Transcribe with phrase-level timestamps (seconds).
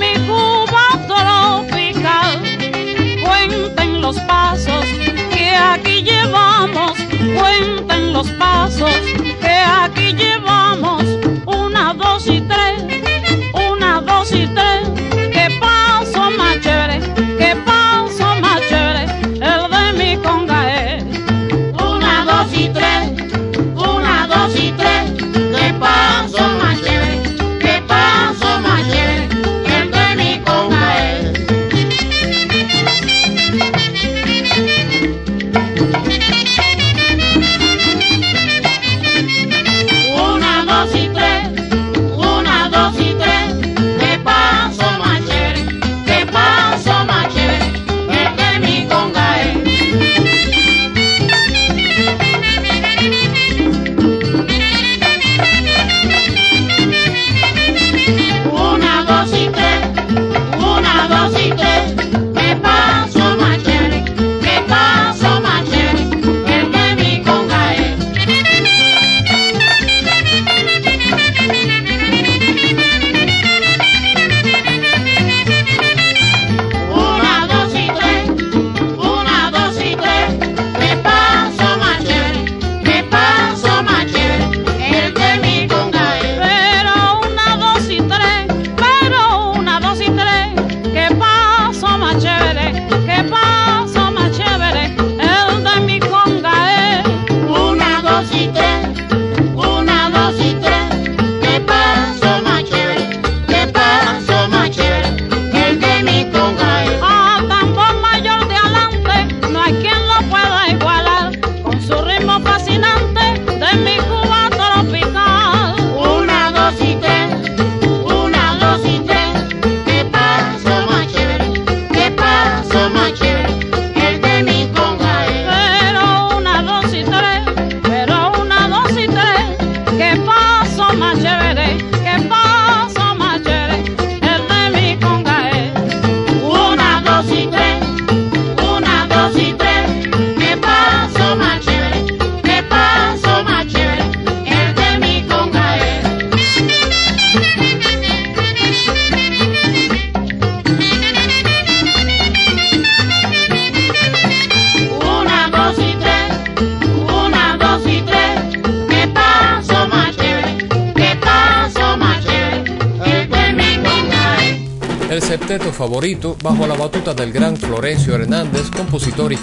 [0.00, 2.42] mi Cuba tropical.
[3.24, 4.84] Cuenten los pasos
[5.32, 6.92] que aquí llevamos,
[7.38, 8.94] cuenten los pasos
[9.40, 11.03] que aquí llevamos.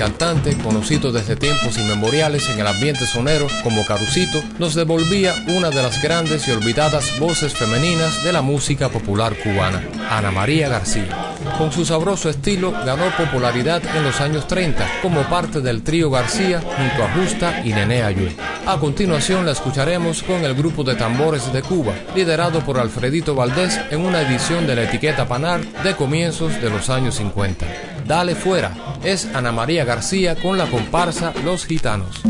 [0.02, 5.84] cantante, conocido desde tiempos inmemoriales en el ambiente sonero como Carucito, nos devolvía una de
[5.84, 11.36] las grandes y olvidadas voces femeninas de la música popular cubana, Ana María García.
[11.60, 16.62] Con su sabroso estilo ganó popularidad en los años 30 como parte del trío García
[16.62, 18.36] junto a Justa y Nené Ayue.
[18.66, 23.80] A continuación la escucharemos con el grupo de tambores de Cuba, liderado por Alfredito Valdés
[23.92, 27.68] en una edición de la etiqueta Panar de comienzos de los años 50.
[28.08, 28.72] Dale fuera,
[29.04, 32.22] es Ana María García con la comparsa Los Gitanos.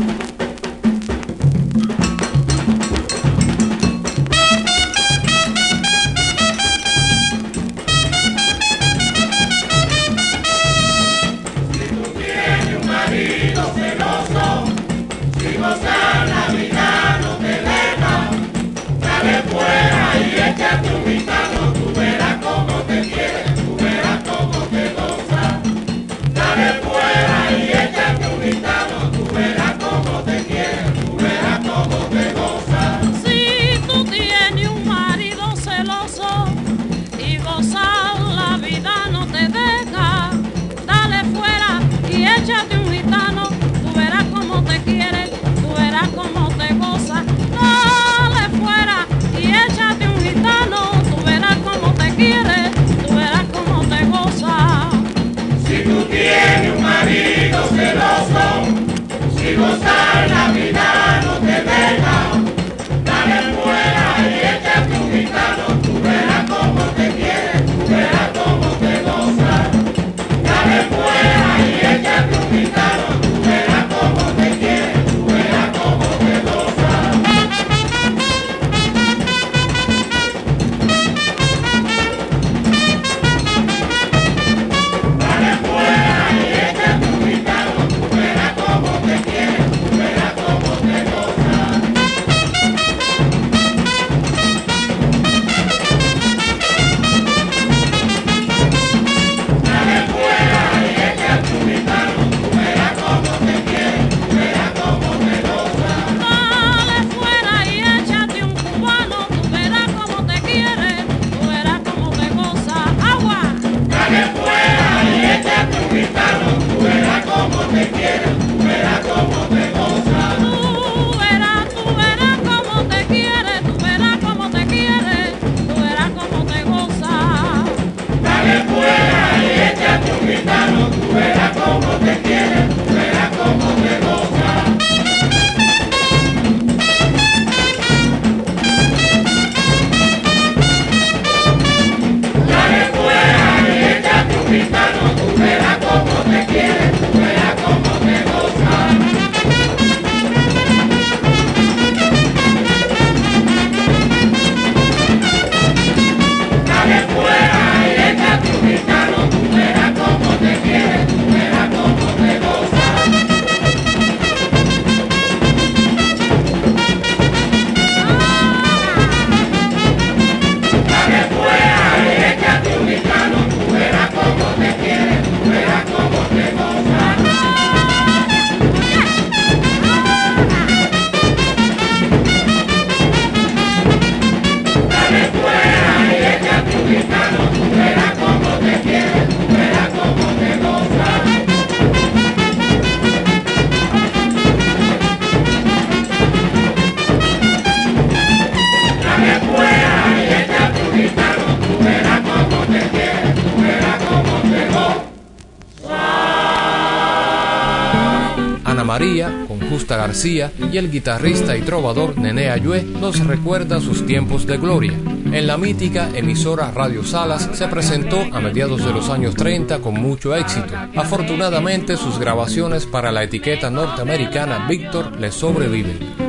[209.96, 214.94] García y el guitarrista y trovador Nene Ayue nos recuerda sus tiempos de gloria.
[215.32, 219.94] En la mítica emisora Radio Salas se presentó a mediados de los años 30 con
[219.94, 220.74] mucho éxito.
[220.94, 226.21] Afortunadamente sus grabaciones para la etiqueta norteamericana Victor le sobreviven.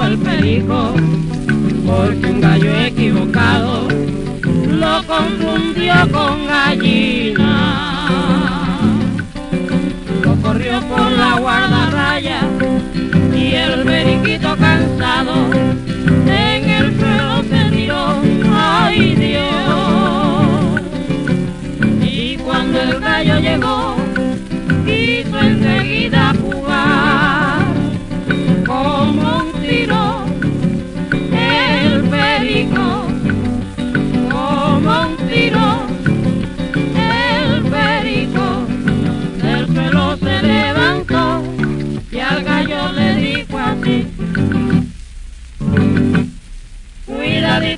[0.00, 0.94] El perico,
[1.86, 3.88] porque un gallo equivocado
[4.68, 8.08] lo confundió con gallina.
[10.24, 12.40] Lo corrió por la guardarraya
[13.36, 15.50] y el periquito cansado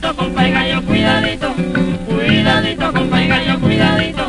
[0.04, 1.54] Cuidadito, compa gallo, cuidadito,
[2.06, 4.28] cuidadito, compa gallo, cuidadito,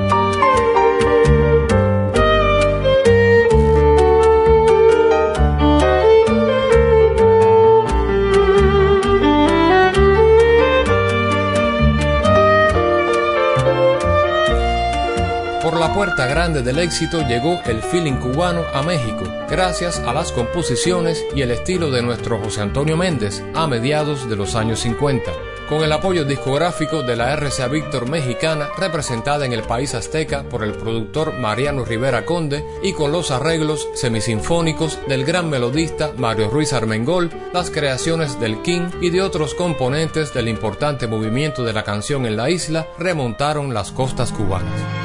[16.41, 21.51] Grande del éxito llegó el feeling cubano a México, gracias a las composiciones y el
[21.51, 25.31] estilo de nuestro José Antonio Méndez a mediados de los años 50
[25.69, 30.63] con el apoyo discográfico de la RCA Víctor mexicana representada en el país azteca por
[30.63, 36.73] el productor Mariano Rivera Conde y con los arreglos semisinfónicos del gran melodista Mario Ruiz
[36.73, 42.25] Armengol, las creaciones del King y de otros componentes del importante movimiento de la canción
[42.25, 45.00] en la isla remontaron las costas cubanas.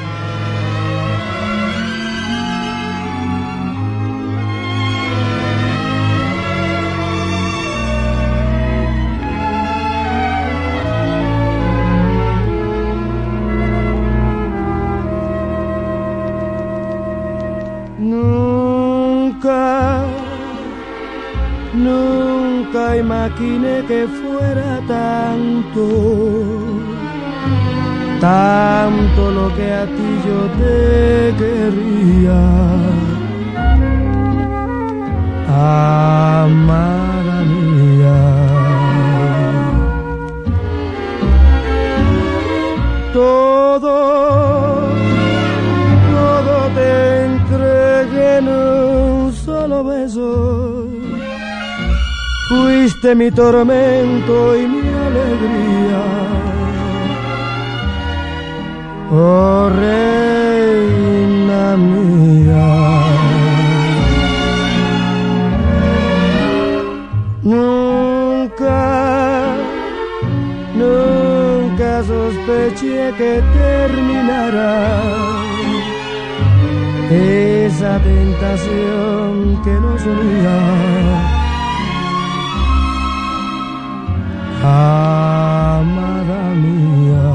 [23.27, 25.87] Imaginé que fuera tanto,
[28.19, 32.41] tanto lo que a ti yo te quería.
[35.49, 38.19] Amada mía.
[43.13, 43.95] Todo,
[46.11, 50.66] todo te entregué en un solo beso
[52.47, 56.03] Fuiste mi tormento y mi alegría.
[59.11, 60.95] Oh reina
[61.75, 62.67] mía.
[67.43, 68.79] Nunca,
[70.73, 74.73] nunca sospeché que terminara
[77.09, 81.36] esa tentación que nos unía
[84.67, 87.27] amada mía.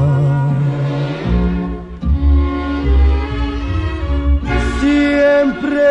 [4.79, 5.89] Siempre,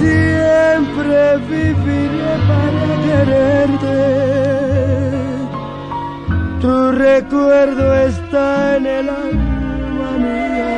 [0.00, 1.18] siempre
[1.50, 3.98] viviré para quererte.
[6.60, 10.72] Tu recuerdo está en el alma mía.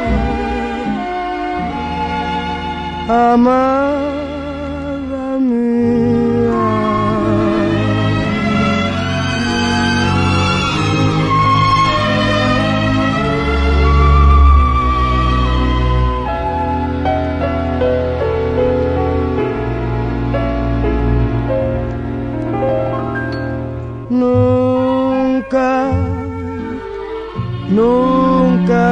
[3.08, 4.11] Amada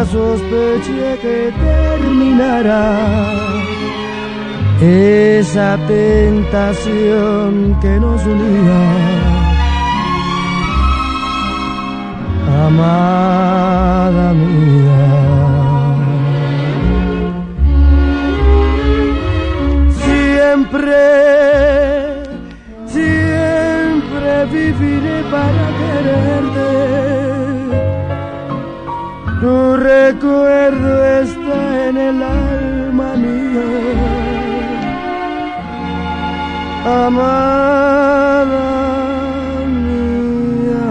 [0.07, 2.99] sospeché que terminará
[4.81, 8.83] esa tentación que nos unía.
[12.67, 15.03] Amada mía.
[20.05, 21.03] Siempre,
[22.87, 27.30] siempre viviré para quererte
[29.41, 33.69] tu recuerdo está en el alma mía,
[36.85, 38.05] amada
[39.67, 40.85] mía.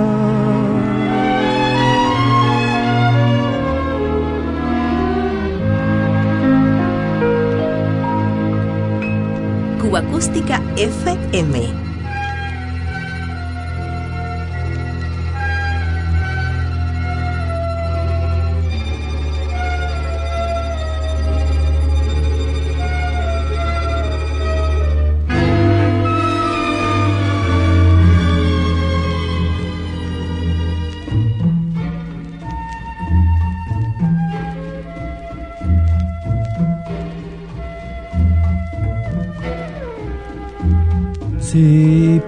[9.80, 11.89] Cuba Acústica FM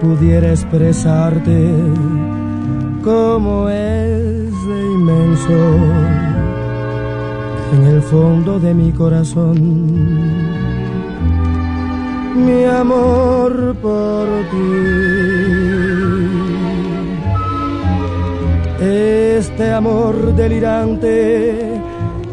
[0.02, 1.72] pudiera expresarte
[3.04, 5.60] como es de inmenso
[7.74, 9.56] en el fondo de mi corazón,
[12.34, 14.72] mi amor por ti.
[18.80, 21.80] Este amor delirante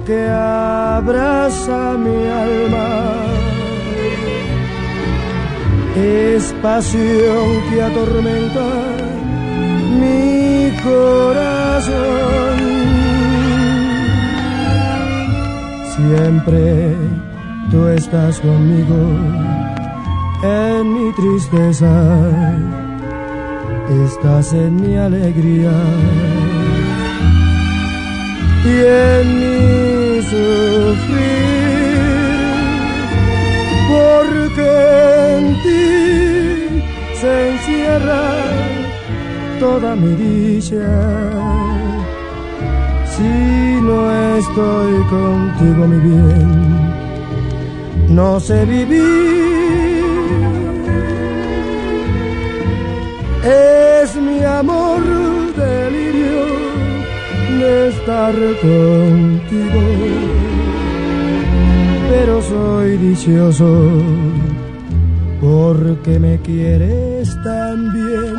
[0.07, 3.28] que abraza mi alma
[5.99, 8.67] es pasión que atormenta
[9.99, 12.57] mi corazón.
[15.95, 16.95] Siempre
[17.71, 18.99] tú estás conmigo
[20.43, 21.93] en mi tristeza,
[24.05, 25.73] estás en mi alegría
[28.65, 28.75] y
[29.11, 31.99] en mi sufrir,
[33.89, 34.89] porque
[39.59, 40.87] toda mi dicha.
[43.13, 43.97] Si no
[44.37, 46.49] estoy contigo, mi bien,
[48.09, 49.19] no sé vivir.
[53.43, 55.01] Es mi amor
[55.55, 56.41] delirio
[57.59, 59.83] de estar contigo,
[62.09, 63.71] pero soy dichoso
[65.41, 68.35] porque me quieres tan bien.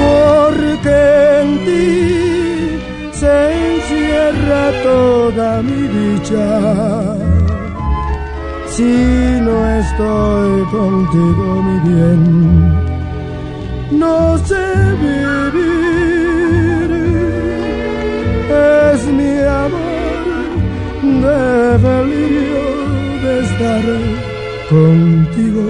[0.00, 0.96] porque
[1.40, 2.78] en ti
[3.12, 3.34] se
[3.74, 7.13] encierra toda mi dicha.
[8.76, 12.22] Si no estoy contigo, mi bien,
[13.92, 14.66] no sé
[15.04, 16.90] vivir.
[18.92, 20.24] Es mi amor
[21.24, 21.38] de
[21.86, 22.66] delirio
[23.22, 23.84] de estar
[24.68, 25.64] contigo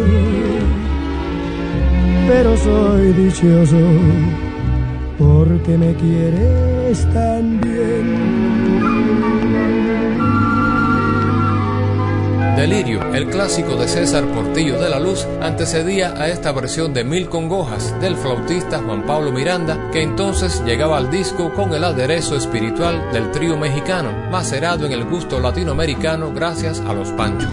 [2.26, 3.76] pero soy dichoso
[5.18, 8.33] porque me quieres tan bien.
[12.64, 17.28] Delirio, el clásico de César Portillo de la Luz, antecedía a esta versión de Mil
[17.28, 23.12] Congojas del flautista Juan Pablo Miranda, que entonces llegaba al disco con el aderezo espiritual
[23.12, 27.52] del trío mexicano, macerado en el gusto latinoamericano gracias a los panchos.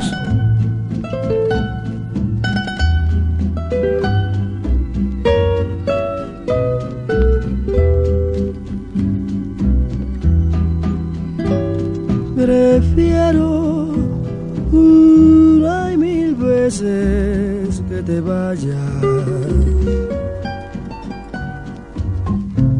[16.79, 18.75] Que te vayas.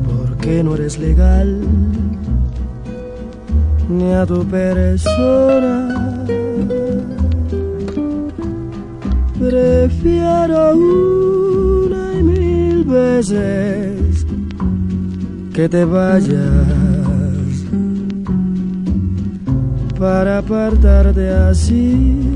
[0.07, 1.59] Porque no eres legal
[3.89, 6.25] ni a tu persona.
[9.37, 14.25] Prefiero una y mil veces
[15.53, 16.39] que te vayas
[19.99, 22.30] para apartarte así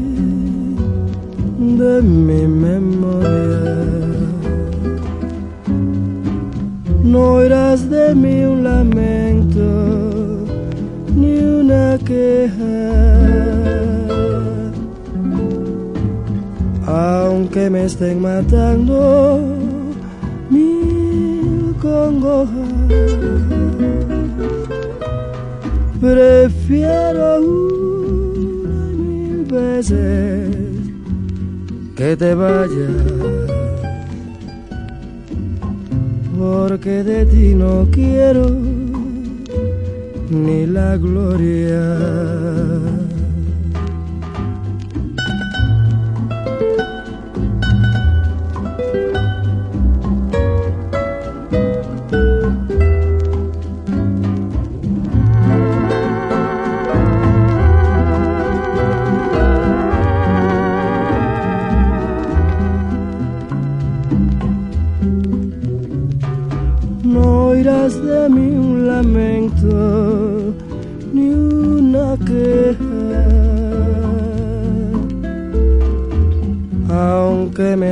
[1.77, 3.75] de mi memoria.
[7.03, 9.67] No oirás de mí un lamento
[11.15, 12.77] ni una queja,
[16.87, 19.39] aunque me estén matando
[20.49, 22.75] mil congojas
[26.05, 30.54] prefiero una mil veces
[32.05, 32.91] que te vayas,
[36.37, 38.45] porque de ti no quiero
[40.29, 41.81] ni la gloria.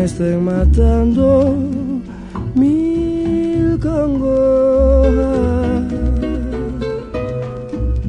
[0.03, 1.55] Me estén matando
[2.55, 5.13] mil congojas.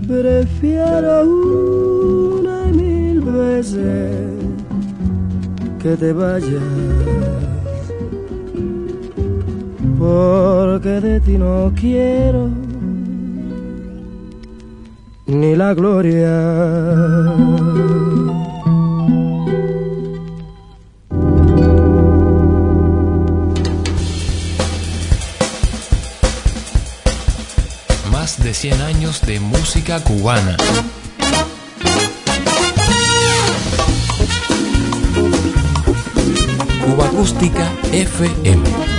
[0.09, 4.11] Prefiero una y mil veces
[5.81, 6.63] que te vayas
[9.97, 12.49] porque de ti no quiero
[15.27, 16.35] ni la gloria.
[28.55, 30.57] De 100 años de música cubana.
[36.85, 38.94] Cuba Acústica FM.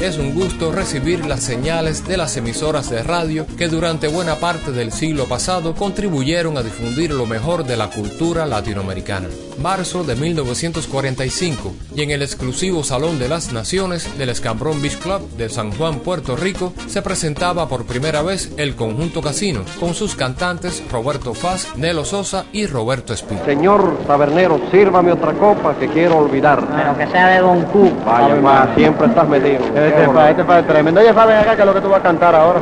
[0.00, 4.72] Es un gusto recibir las señales de las emisoras de radio que durante buena parte
[4.72, 9.28] del siglo pasado contribuyeron a difundir lo mejor de la cultura latinoamericana.
[9.58, 15.28] Marzo de 1945 y en el exclusivo Salón de las Naciones del Escambrón Beach Club
[15.36, 20.14] de San Juan, Puerto Rico, se presentaba por primera vez el conjunto Casino con sus
[20.14, 23.44] cantantes Roberto Faz, Nelo Sosa y Roberto Espino.
[23.44, 26.60] Señor tabernero, sírvame otra copa que quiero olvidar.
[26.74, 27.90] Pero que sea de Don Q.
[28.04, 29.60] Vaya, ma, siempre estás metido.
[29.74, 31.00] Este pa, este pa, tremendo.
[31.00, 32.60] Oye, Fabián, acá, ¿qué es lo que tú vas a cantar ahora?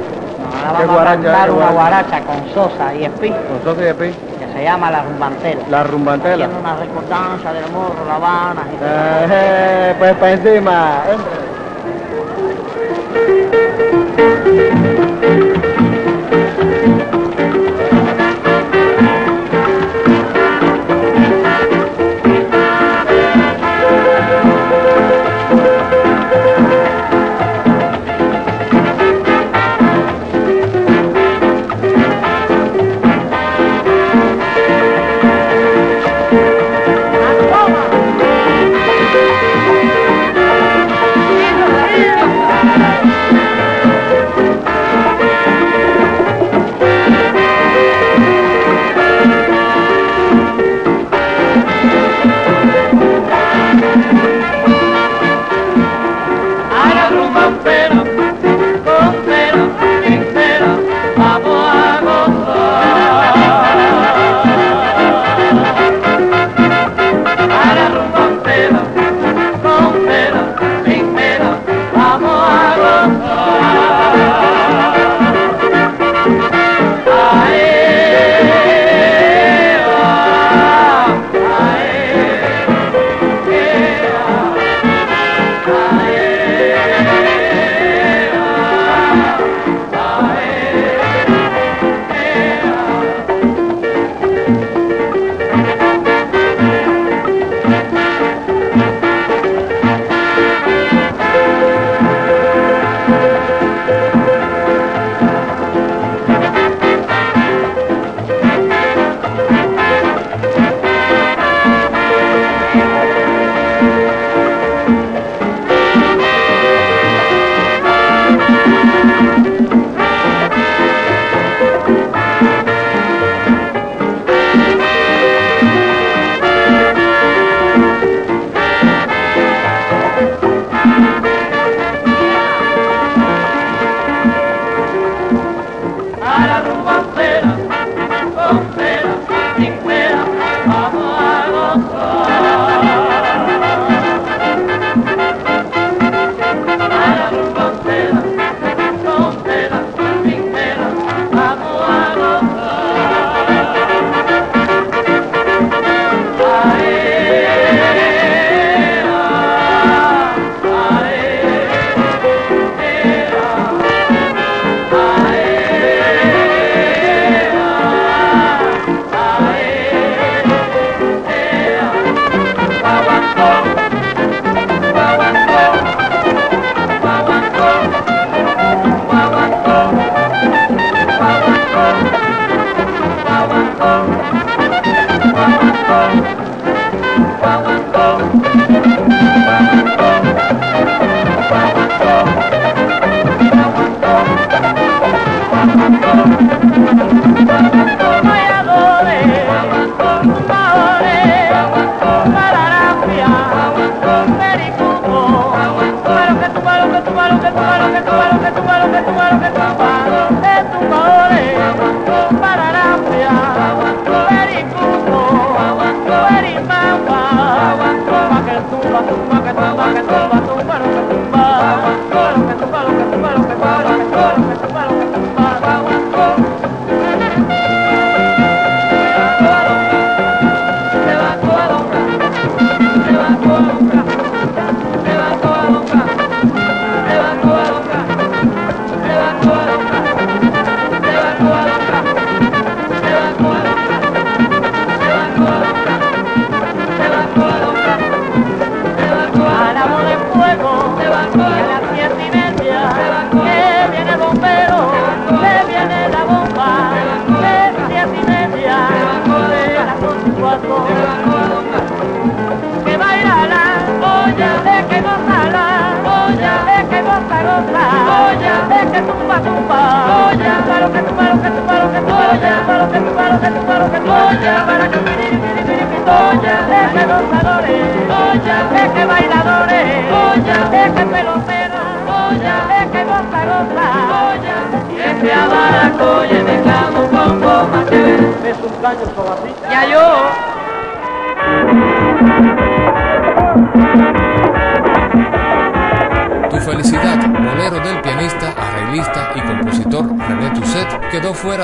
[0.66, 2.20] Ahora ¿Qué vamos guaracha, a cantar qué una guaracha?
[2.24, 4.12] con Sosa y Espí, Con Sosa y que
[4.58, 5.60] se llama La Rumbantera.
[5.70, 6.46] La rumbantela.
[6.46, 8.78] Haciendo una recordanza del morro, La Habana y.
[8.82, 11.02] Eh, pues para encima.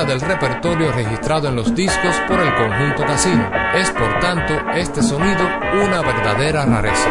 [0.03, 3.45] Del repertorio registrado en los discos por el conjunto Casino.
[3.73, 7.09] Es por tanto este sonido una verdadera rareza.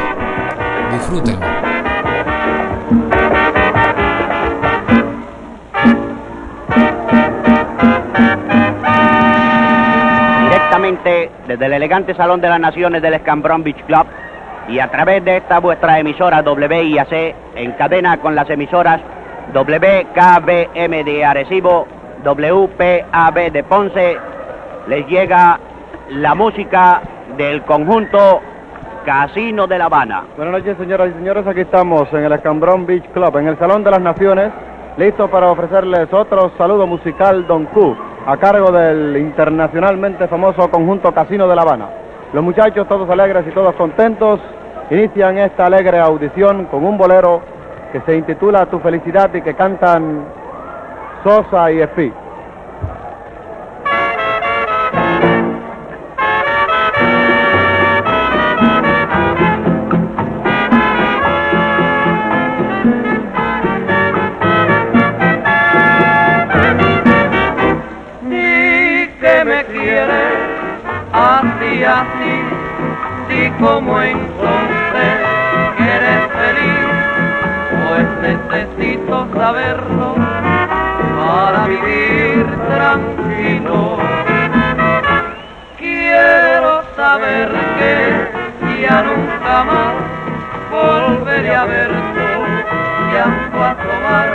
[0.92, 1.46] Disfrútenlo.
[10.42, 14.06] Directamente desde el elegante Salón de las Naciones del Escambrón Beach Club
[14.68, 19.00] y a través de esta vuestra emisora WIAC en cadena con las emisoras
[19.54, 21.86] WKBM de Arecibo,
[22.24, 24.16] WPAB de Ponce,
[24.88, 25.60] les llega
[26.08, 27.02] la música
[27.36, 28.40] del conjunto
[29.04, 30.24] Casino de La Habana.
[30.36, 31.46] Buenas noches, señoras y señores.
[31.46, 34.50] Aquí estamos en el Escambrón Beach Club, en el Salón de las Naciones,
[34.96, 37.94] listos para ofrecerles otro saludo musical Don Q,
[38.26, 41.88] a cargo del internacionalmente famoso conjunto Casino de La Habana.
[42.32, 44.40] Los muchachos, todos alegres y todos contentos,
[44.90, 47.42] inician esta alegre audición con un bolero
[47.92, 50.24] que se intitula Tu felicidad y que cantan
[51.24, 51.80] Sosa y
[69.62, 70.34] quieres
[71.84, 72.36] así,
[73.30, 75.14] di como entonces
[75.78, 76.88] eres feliz,
[77.86, 80.03] pues necesito saberlo
[81.54, 83.98] para vivir tranquilo.
[85.78, 89.94] Quiero saber que ya nunca más
[90.70, 92.28] volveré a ver tu
[93.12, 94.30] llanto asomar,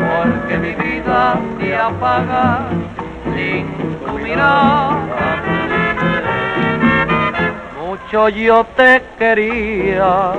[0.00, 2.66] porque mi vida se apaga
[3.34, 3.66] sin
[4.04, 4.98] tu mirada.
[7.80, 10.32] Mucho yo te quería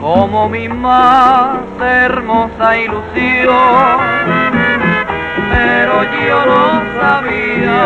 [0.00, 3.98] como mi más hermosa ilusión,
[5.54, 5.94] pero
[6.26, 6.64] yo no
[7.00, 7.82] sabía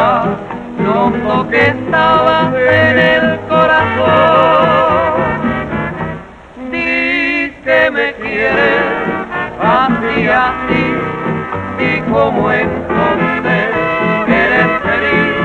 [0.85, 5.19] lo que estabas en el corazón.
[6.71, 8.87] Di que me quieres
[9.61, 10.87] así, así,
[11.89, 13.69] y como entonces
[14.43, 15.37] eres feliz,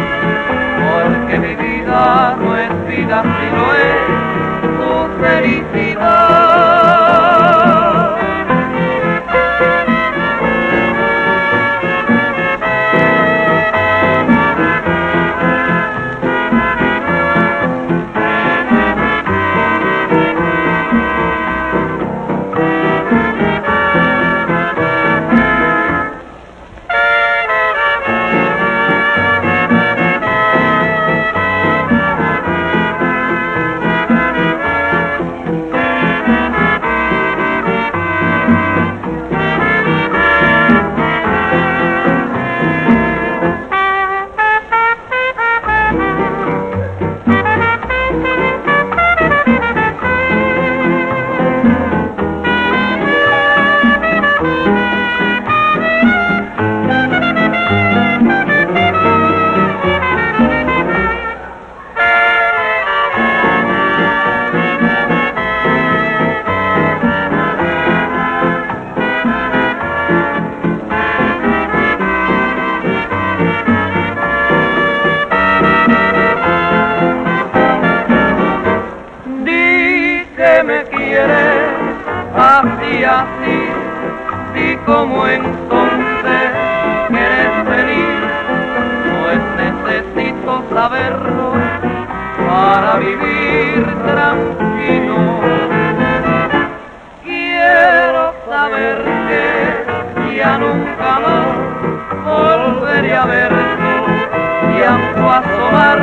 [0.84, 4.02] porque mi vida no es vida si no es
[4.80, 6.33] tu felicidad.
[90.74, 91.54] Saberlo
[92.48, 95.18] para vivir tranquilo.
[97.24, 101.48] Quiero saber que ya nunca más
[102.26, 106.00] volveré a ver tu llanto asomar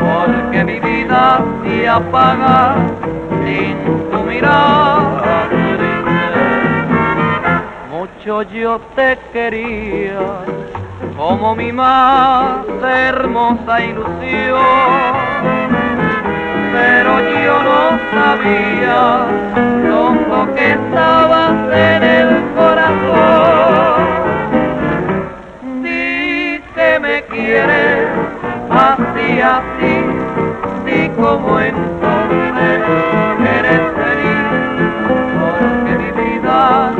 [0.00, 2.76] porque mi vida se apaga
[3.44, 3.76] sin
[4.10, 5.48] tu mirada.
[7.90, 10.59] Mucho yo te quería
[11.16, 14.60] como mi más hermosa ilusión.
[16.72, 19.26] Pero yo no sabía
[19.88, 24.00] lo que estabas en el corazón.
[25.82, 28.08] Di que me quieres
[28.70, 29.96] así, así,
[30.86, 32.80] di como entonces
[33.58, 34.48] eres feliz,
[35.40, 36.92] porque mi vida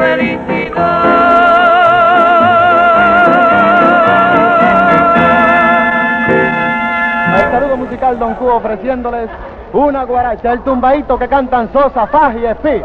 [0.00, 1.40] felicidad.
[7.50, 9.28] Saludo musical Don Q ofreciéndoles
[9.72, 12.82] una guaracha, el tumbaito que cantan Sosa, Faj y Espí.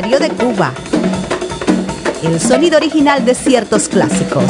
[0.00, 0.72] De Cuba.
[2.22, 4.44] El sonido original de ciertos clásicos.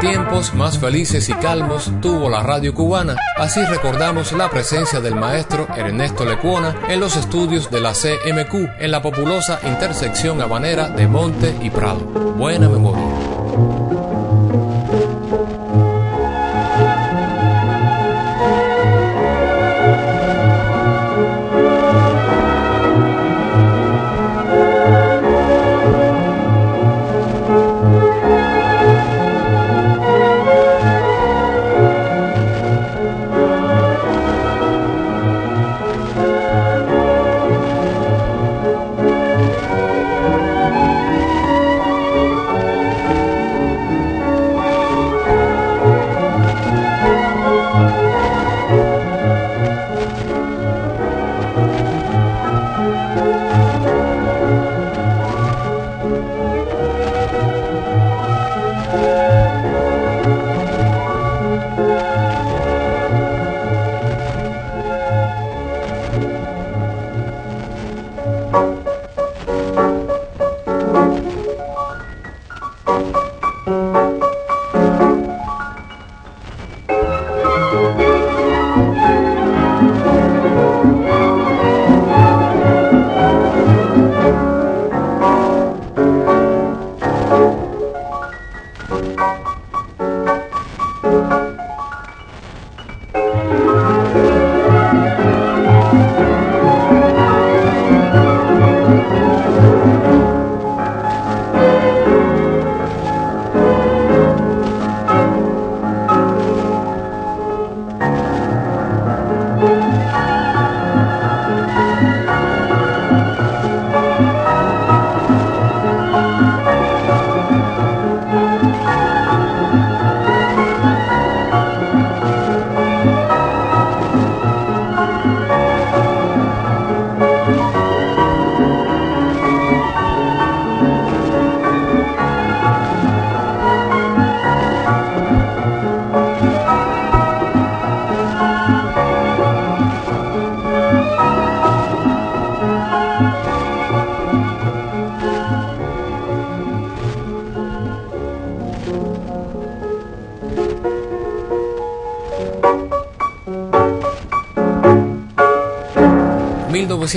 [0.00, 3.16] Tiempos más felices y calmos tuvo la radio cubana.
[3.36, 8.90] Así recordamos la presencia del maestro Ernesto Lecuona en los estudios de la CMQ en
[8.90, 12.00] la populosa intersección habanera de Monte y Prado.
[12.00, 13.15] Buena memoria.
[13.56, 13.85] thank you.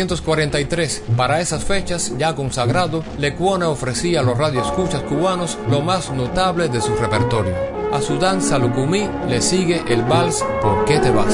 [0.07, 1.01] ...1943...
[1.17, 6.81] Para esas fechas, ya consagrado, Lecuona ofrecía a los radioescuchas cubanos lo más notable de
[6.81, 7.55] su repertorio.
[7.91, 11.33] A su danza lucumí le sigue el vals ¿Por qué te vas?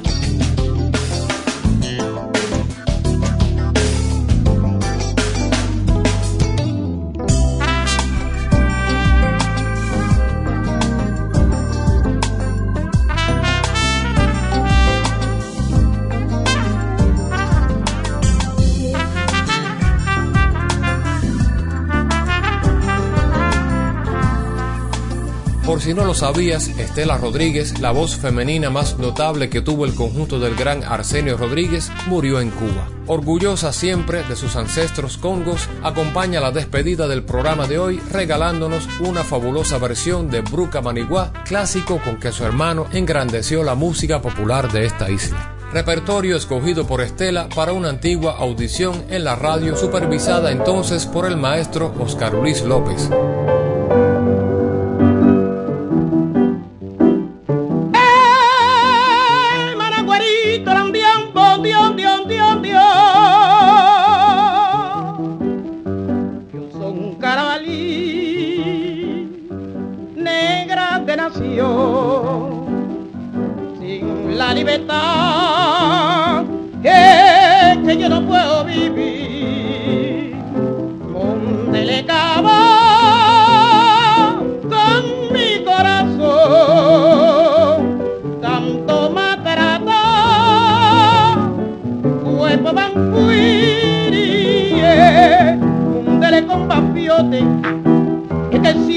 [25.81, 30.39] Si no lo sabías, Estela Rodríguez, la voz femenina más notable que tuvo el conjunto
[30.39, 32.87] del gran Arsenio Rodríguez, murió en Cuba.
[33.07, 39.23] Orgullosa siempre de sus ancestros congos, acompaña la despedida del programa de hoy regalándonos una
[39.23, 44.85] fabulosa versión de Bruca Manigua, clásico con que su hermano engrandeció la música popular de
[44.85, 45.55] esta isla.
[45.73, 51.37] Repertorio escogido por Estela para una antigua audición en la radio supervisada entonces por el
[51.37, 53.09] maestro Oscar Luis López.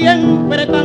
[0.05, 0.84] Siempre tan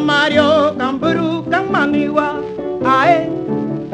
[0.00, 2.40] tingi camario, camburu camaniwa.
[2.84, 3.28] Ae,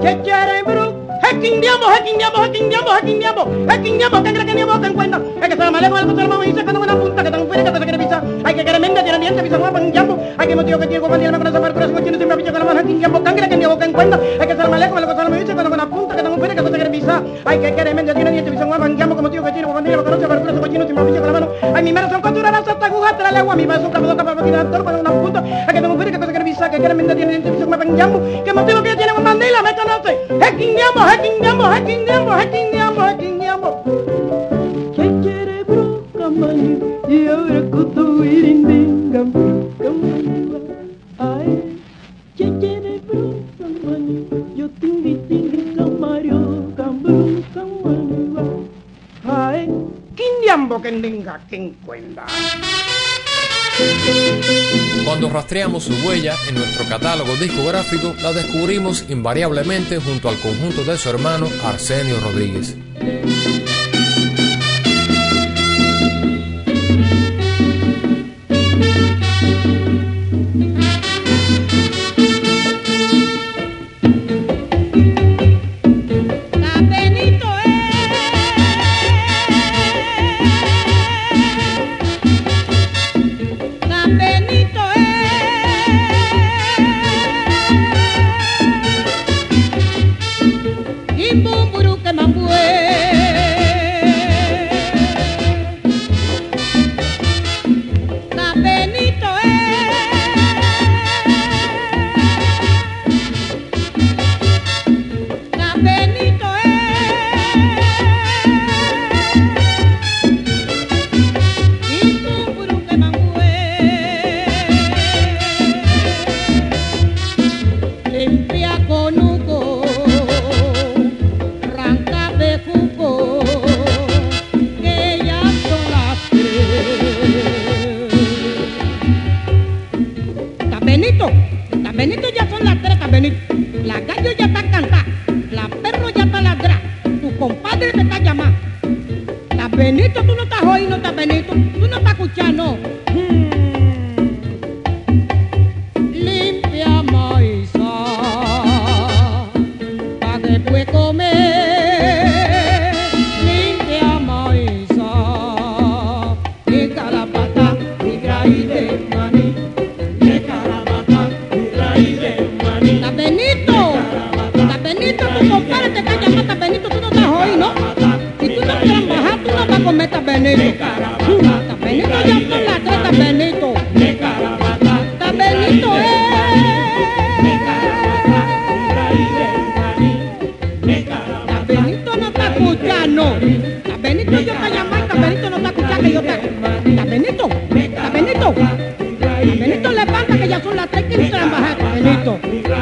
[0.02, 1.06] chechere bruca.
[1.26, 5.22] Hekindiamo, hekindiamo, hekindiamo, hekindiamo, hekindiamo, que cree que ni vos te encuentras.
[5.42, 7.46] Es que se me lejos el coser mami dice que no una punta que tan
[7.48, 8.22] fuera que te quiere pisar.
[8.44, 10.18] Hay que querer mente, tiene dientes, pisa guapa, jambo.
[10.38, 11.00] Hay que motivo que tiene
[11.32, 12.52] la mano, que que que que que te que tiene pisa que
[21.20, 21.48] con la mano.
[21.74, 22.22] Ay, mi son
[23.10, 25.40] hasta la legua, mi beso, cabo, cabo, tiene actor con una punta.
[25.40, 27.84] Hay que tengo fuera que te quiere pisar, que quiere mente, tiene dientes, pisa guapa,
[27.96, 28.20] jambo.
[28.44, 30.18] Que motivo que tiene con mandila, me conoce.
[30.28, 32.85] Hekindiamo, hekindiamo, hekindiamo, hekindiamo, hekindiamo.
[55.36, 61.10] Rastreamos su huella en nuestro catálogo discográfico, la descubrimos invariablemente junto al conjunto de su
[61.10, 62.74] hermano Arsenio Rodríguez.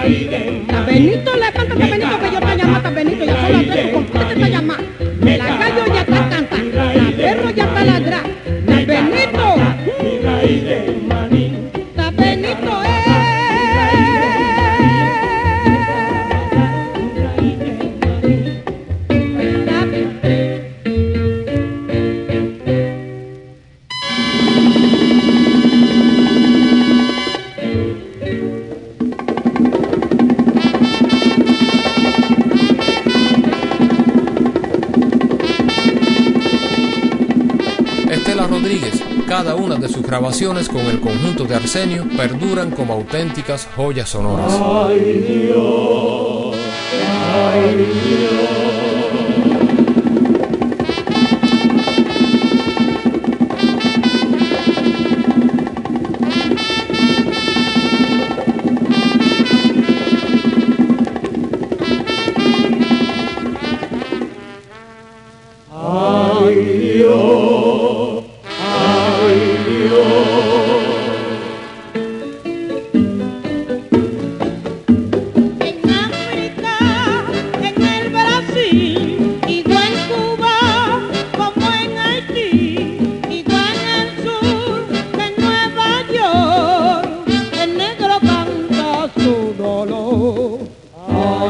[0.05, 0.65] Benito.
[0.69, 1.94] San Benito
[40.75, 44.53] con el conjunto de Arsenio perduran como auténticas joyas sonoras.
[44.61, 46.57] Ay, Dios,
[47.33, 48.74] ay, Dios.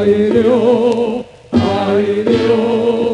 [0.04, 3.13] Ay Dios, ay Dios.